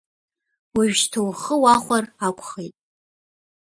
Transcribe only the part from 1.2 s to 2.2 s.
ухы уахәар